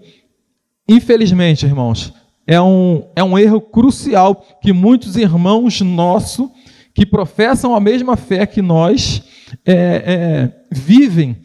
infelizmente, 0.88 1.64
irmãos, 1.64 2.12
é 2.44 2.60
um, 2.60 3.08
é 3.14 3.22
um 3.22 3.38
erro 3.38 3.60
crucial 3.60 4.44
que 4.60 4.72
muitos 4.72 5.16
irmãos 5.16 5.80
nossos 5.80 6.50
que 6.92 7.06
professam 7.06 7.76
a 7.76 7.80
mesma 7.80 8.16
fé 8.16 8.44
que 8.44 8.60
nós 8.60 9.22
é, 9.64 9.72
é, 9.74 10.64
vivem. 10.72 11.40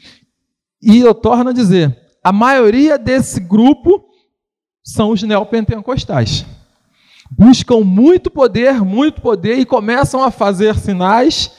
E 0.81 0.97
eu 0.97 1.13
torno 1.13 1.51
a 1.51 1.53
dizer, 1.53 1.95
a 2.23 2.33
maioria 2.33 2.97
desse 2.97 3.39
grupo 3.39 4.03
são 4.83 5.11
os 5.11 5.21
neopentecostais 5.21 6.43
buscam 7.31 7.81
muito 7.81 8.29
poder, 8.29 8.81
muito 8.81 9.21
poder 9.21 9.57
e 9.57 9.65
começam 9.65 10.23
a 10.23 10.31
fazer 10.31 10.75
sinais, 10.75 11.51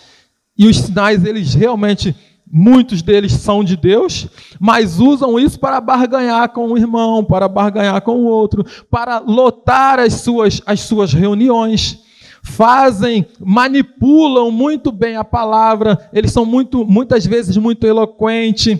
e 0.56 0.66
os 0.66 0.78
sinais 0.78 1.25
eles 1.25 1.54
realmente 1.54 2.14
muitos 2.50 3.02
deles 3.02 3.33
são 3.33 3.64
de 3.64 3.76
Deus, 3.76 4.28
mas 4.61 5.00
usam 5.00 5.38
isso 5.38 5.59
para 5.59 5.80
barganhar 5.80 6.49
com 6.50 6.68
o 6.68 6.78
irmão, 6.78 7.25
para 7.25 7.49
barganhar 7.49 8.00
com 8.02 8.18
o 8.18 8.26
outro, 8.26 8.64
para 8.90 9.18
lotar 9.18 9.99
as 9.99 10.14
suas 10.14 10.62
as 10.64 10.80
suas 10.80 11.12
reuniões. 11.12 12.02
Fazem, 12.47 13.26
manipulam 13.40 14.50
muito 14.50 14.92
bem 14.92 15.16
a 15.16 15.25
palavra, 15.25 16.11
eles 16.12 16.30
são 16.30 16.44
muito 16.44 16.85
muitas 16.85 17.25
vezes 17.25 17.56
muito 17.56 17.87
eloquentes 17.87 18.78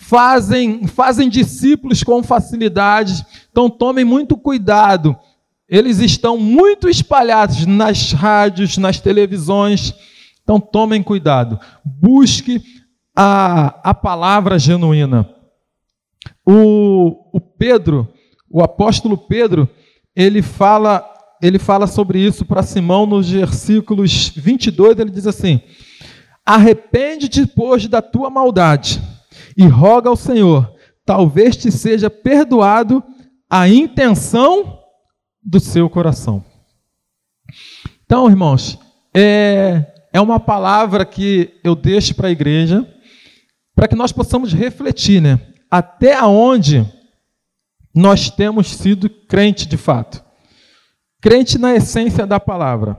fazem, 0.00 0.86
fazem 0.86 1.28
discípulos 1.28 2.02
com 2.02 2.22
facilidade. 2.22 3.24
Então 3.50 3.68
tomem 3.68 4.04
muito 4.04 4.36
cuidado 4.36 5.16
eles 5.70 6.00
estão 6.00 6.36
muito 6.36 6.88
espalhados 6.88 7.64
nas 7.64 8.10
rádios, 8.10 8.76
nas 8.76 8.98
televisões. 8.98 9.94
Então 10.42 10.58
tomem 10.58 11.00
cuidado. 11.00 11.60
Busque 11.84 12.60
a, 13.16 13.90
a 13.90 13.94
palavra 13.94 14.58
genuína. 14.58 15.30
O, 16.44 17.36
o 17.36 17.40
Pedro, 17.40 18.12
o 18.50 18.60
apóstolo 18.60 19.16
Pedro, 19.16 19.68
ele 20.16 20.42
fala, 20.42 21.08
ele 21.40 21.58
fala 21.58 21.86
sobre 21.86 22.18
isso 22.18 22.44
para 22.44 22.64
Simão 22.64 23.06
nos 23.06 23.30
versículos 23.30 24.30
22, 24.30 24.98
ele 24.98 25.10
diz 25.10 25.28
assim: 25.28 25.60
Arrepende-te, 26.44 27.46
pois, 27.46 27.86
da 27.86 28.02
tua 28.02 28.28
maldade 28.28 29.00
e 29.56 29.68
roga 29.68 30.08
ao 30.08 30.16
Senhor, 30.16 30.74
talvez 31.06 31.56
te 31.56 31.70
seja 31.70 32.10
perdoado 32.10 33.04
a 33.48 33.68
intenção 33.68 34.79
do 35.42 35.60
seu 35.60 35.88
coração. 35.88 36.44
Então, 38.04 38.28
irmãos, 38.28 38.78
é, 39.14 39.84
é 40.12 40.20
uma 40.20 40.38
palavra 40.40 41.04
que 41.04 41.54
eu 41.64 41.74
deixo 41.74 42.14
para 42.14 42.28
a 42.28 42.32
igreja, 42.32 42.86
para 43.74 43.88
que 43.88 43.94
nós 43.94 44.12
possamos 44.12 44.52
refletir, 44.52 45.20
né? 45.20 45.40
Até 45.70 46.22
onde 46.22 46.86
nós 47.94 48.30
temos 48.30 48.68
sido 48.68 49.08
crente 49.08 49.66
de 49.66 49.76
fato. 49.76 50.22
Crente 51.20 51.58
na 51.58 51.74
essência 51.74 52.26
da 52.26 52.40
palavra. 52.40 52.98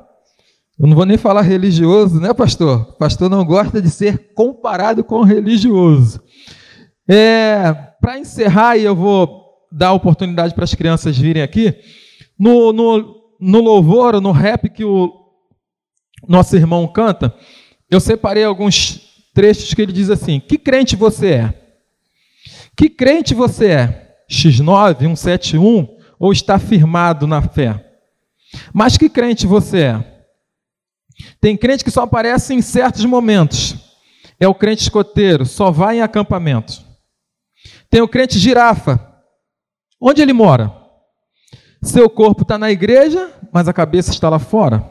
Eu 0.80 0.88
não 0.88 0.96
vou 0.96 1.06
nem 1.06 1.18
falar 1.18 1.42
religioso, 1.42 2.20
né, 2.20 2.34
pastor? 2.34 2.98
Pastor 2.98 3.30
não 3.30 3.46
gosta 3.46 3.82
de 3.82 3.90
ser 3.90 4.34
comparado 4.34 5.04
com 5.04 5.24
religioso. 5.24 6.22
É, 7.08 7.72
para 8.02 8.18
encerrar, 8.18 8.78
e 8.78 8.84
eu 8.84 8.96
vou 8.96 9.42
dar 9.72 9.94
oportunidade 9.94 10.54
para 10.54 10.64
as 10.64 10.74
crianças 10.74 11.18
virem 11.18 11.44
aqui. 11.44 11.76
No, 12.42 12.74
no, 12.74 13.38
no 13.40 13.62
louvor, 13.62 14.20
no 14.20 14.32
rap 14.32 14.68
que 14.68 14.84
o 14.84 15.14
nosso 16.28 16.56
irmão 16.56 16.88
canta, 16.88 17.32
eu 17.88 18.00
separei 18.00 18.44
alguns 18.44 19.30
trechos 19.32 19.72
que 19.76 19.80
ele 19.84 19.94
diz 19.94 20.10
assim: 20.10 20.40
Que 20.40 20.58
crente 20.58 20.96
você 20.96 21.34
é? 21.34 21.62
Que 22.76 22.90
crente 22.90 23.36
você 23.36 23.68
é? 23.68 24.18
X9, 24.28 25.02
171 25.02 25.88
ou 26.18 26.32
está 26.32 26.58
firmado 26.58 27.28
na 27.28 27.44
fé? 27.44 27.92
Mas 28.74 28.98
que 28.98 29.08
crente 29.08 29.46
você 29.46 29.84
é? 29.84 30.26
Tem 31.40 31.56
crente 31.56 31.84
que 31.84 31.92
só 31.92 32.02
aparece 32.02 32.56
em 32.56 32.62
certos 32.64 33.06
momentos. 33.06 33.76
É 34.40 34.48
o 34.48 34.56
crente 34.56 34.82
escoteiro, 34.82 35.46
só 35.46 35.70
vai 35.70 35.98
em 35.98 36.02
acampamento. 36.02 36.82
Tem 37.88 38.02
o 38.02 38.08
crente 38.08 38.40
girafa. 38.40 39.00
Onde 40.02 40.24
ele 40.24 40.34
mora? 40.34 40.81
Seu 41.82 42.10
corpo 42.10 42.44
está 42.44 42.58
na 42.58 42.72
igreja, 42.72 43.32
mas 43.52 43.68
a 43.68 43.74
cabeça 43.74 44.12
está 44.12 44.30
lá 44.30 44.38
fora. 44.38 44.88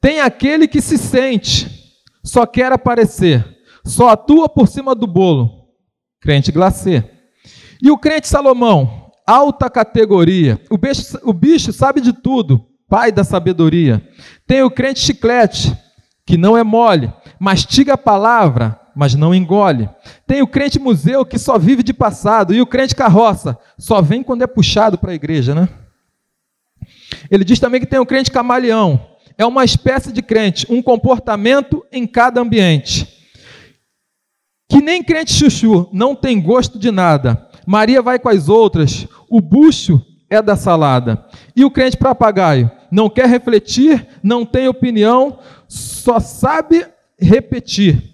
Tem 0.00 0.20
aquele 0.20 0.68
que 0.68 0.80
se 0.80 0.96
sente, 0.96 1.94
só 2.22 2.46
quer 2.46 2.72
aparecer, 2.72 3.44
só 3.84 4.10
atua 4.10 4.48
por 4.48 4.68
cima 4.68 4.94
do 4.94 5.06
bolo. 5.06 5.68
Crente 6.20 6.52
glacê. 6.52 7.04
E 7.82 7.90
o 7.90 7.98
crente 7.98 8.28
Salomão, 8.28 9.10
alta 9.26 9.68
categoria. 9.68 10.60
O 10.70 10.78
bicho, 10.78 11.18
o 11.24 11.32
bicho 11.32 11.72
sabe 11.72 12.00
de 12.00 12.12
tudo, 12.12 12.64
pai 12.88 13.10
da 13.10 13.24
sabedoria. 13.24 14.06
Tem 14.46 14.62
o 14.62 14.70
crente 14.70 15.00
chiclete, 15.00 15.76
que 16.24 16.36
não 16.36 16.56
é 16.56 16.62
mole, 16.62 17.12
mastiga 17.40 17.94
a 17.94 17.98
palavra, 17.98 18.80
mas 18.94 19.14
não 19.14 19.34
engole. 19.34 19.88
Tem 20.26 20.42
o 20.42 20.46
crente 20.46 20.78
museu 20.78 21.24
que 21.24 21.38
só 21.38 21.58
vive 21.58 21.82
de 21.82 21.92
passado, 21.92 22.54
e 22.54 22.60
o 22.60 22.66
crente 22.66 22.94
carroça 22.94 23.58
só 23.78 24.00
vem 24.00 24.22
quando 24.22 24.42
é 24.42 24.46
puxado 24.46 24.98
para 24.98 25.12
a 25.12 25.14
igreja, 25.14 25.54
né? 25.54 25.68
Ele 27.30 27.44
diz 27.44 27.58
também 27.58 27.80
que 27.80 27.86
tem 27.86 27.98
o 27.98 28.06
crente 28.06 28.30
camaleão, 28.30 29.00
é 29.38 29.46
uma 29.46 29.64
espécie 29.64 30.12
de 30.12 30.22
crente, 30.22 30.66
um 30.68 30.82
comportamento 30.82 31.84
em 31.90 32.06
cada 32.06 32.40
ambiente. 32.40 33.08
Que 34.68 34.80
nem 34.80 35.02
crente 35.02 35.32
chuchu, 35.32 35.88
não 35.92 36.14
tem 36.14 36.40
gosto 36.40 36.78
de 36.78 36.90
nada. 36.90 37.48
Maria 37.66 38.02
vai 38.02 38.18
com 38.18 38.28
as 38.28 38.48
outras, 38.48 39.06
o 39.28 39.40
bucho 39.40 40.04
é 40.28 40.40
da 40.40 40.56
salada. 40.56 41.26
E 41.54 41.64
o 41.64 41.70
crente 41.70 41.96
papagaio, 41.96 42.70
não 42.90 43.08
quer 43.10 43.28
refletir, 43.28 44.06
não 44.22 44.46
tem 44.46 44.68
opinião, 44.68 45.38
só 45.68 46.18
sabe 46.18 46.86
repetir. 47.18 48.11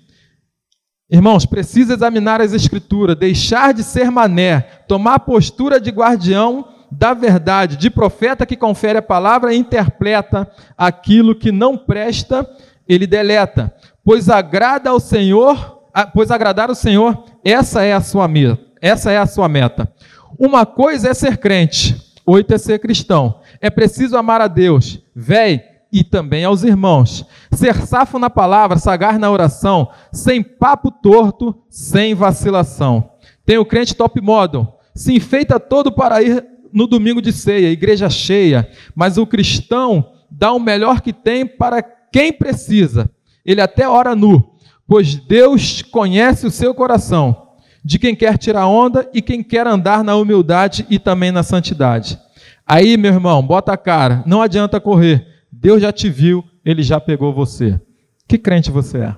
Irmãos, 1.11 1.47
precisa 1.47 1.95
examinar 1.95 2.41
as 2.41 2.53
Escrituras, 2.53 3.17
deixar 3.17 3.73
de 3.73 3.83
ser 3.83 4.11
mané, 4.11 4.61
tomar 4.87 5.21
postura 5.21 5.81
de 5.81 5.91
guardião 5.91 6.69
da 6.91 7.15
verdade, 7.15 7.77
de 7.77 7.89
profeta 7.89 8.45
que 8.45 8.57
confere 8.57 8.99
a 8.99 9.03
palavra 9.03 9.55
e 9.55 9.59
interpreta 9.59 10.51
aquilo 10.77 11.35
que 11.35 11.51
não 11.51 11.77
presta, 11.79 12.49
ele 12.87 13.07
deleta. 13.07 13.75
Pois 14.05 14.29
agrada 14.29 14.91
ao 14.91 15.01
Senhor, 15.01 15.83
pois 16.13 16.31
agradar 16.31 16.69
ao 16.69 16.75
Senhor, 16.75 17.25
essa 17.45 17.83
é 17.83 17.93
a 17.93 18.01
sua 18.01 18.29
meta. 18.29 18.59
Essa 18.81 19.11
é 19.11 19.19
a 19.19 19.27
sua 19.27 19.49
meta. 19.49 19.91
Uma 20.39 20.65
coisa 20.65 21.09
é 21.09 21.15
ser 21.15 21.39
crente, 21.39 21.97
oito 22.27 22.55
é 22.55 22.59
ser 22.59 22.79
cristão. 22.79 23.41
É 23.61 23.71
preciso 23.71 24.17
amar 24.17 24.41
a 24.41 24.47
Deus, 24.47 25.03
véi, 25.15 25.63
e 25.93 26.05
também 26.05 26.45
aos 26.45 26.63
irmãos. 26.63 27.25
Ser 27.53 27.75
safo 27.87 28.19
na 28.19 28.29
palavra, 28.31 28.79
sagar 28.79 29.19
na 29.19 29.31
oração, 29.31 29.89
sem 30.13 30.43
papo 30.43 30.91
torto, 30.91 31.55
sem 31.69 32.15
vacilação. 32.15 33.11
Tem 33.45 33.59
o 33.59 33.65
crente 33.65 33.95
top 33.95 34.21
model, 34.21 34.79
se 34.95 35.15
enfeita 35.15 35.59
todo 35.59 35.91
para 35.93 36.23
ir 36.23 36.45
no 36.73 36.87
domingo 36.87 37.23
de 37.23 37.33
ceia, 37.33 37.71
igreja 37.71 38.11
cheia, 38.11 38.71
mas 38.95 39.17
o 39.17 39.27
cristão 39.27 40.13
dá 40.31 40.53
o 40.53 40.61
melhor 40.61 41.01
que 41.01 41.13
tem 41.13 41.47
para 41.47 41.83
quem 41.83 42.33
precisa. 42.33 43.11
Ele 43.45 43.61
até 43.61 43.89
ora 43.89 44.15
nu, 44.15 44.53
pois 44.87 45.15
Deus 45.15 45.83
conhece 45.83 46.47
o 46.47 46.51
seu 46.51 46.75
coração, 46.75 47.49
de 47.83 47.99
quem 47.99 48.15
quer 48.15 48.37
tirar 48.37 48.67
onda 48.67 49.09
e 49.15 49.23
quem 49.23 49.43
quer 49.43 49.67
andar 49.67 50.05
na 50.05 50.17
humildade 50.17 50.87
e 50.91 50.99
também 50.99 51.33
na 51.33 51.43
santidade. 51.43 52.19
Aí, 52.67 52.99
meu 52.99 53.15
irmão, 53.15 53.43
bota 53.43 53.73
a 53.73 53.79
cara, 53.79 54.23
não 54.27 54.43
adianta 54.43 54.79
correr. 54.79 55.38
Deus 55.61 55.83
já 55.83 55.93
te 55.93 56.09
viu, 56.09 56.45
ele 56.65 56.83
já 56.83 57.01
pegou 57.01 57.33
você. 57.35 57.81
Que 58.29 58.39
crente 58.39 58.71
você 58.71 58.99
é? 58.99 59.17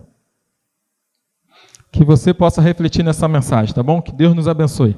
Que 1.93 2.05
você 2.05 2.33
possa 2.33 2.63
refletir 2.63 3.05
nessa 3.05 3.29
mensagem, 3.29 3.75
tá 3.75 3.83
bom? 3.83 4.01
Que 4.01 4.13
Deus 4.13 4.35
nos 4.35 4.49
abençoe. 4.49 4.97